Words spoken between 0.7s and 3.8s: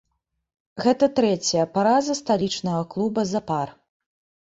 Гэта трэцяя параза сталічнага клуба запар.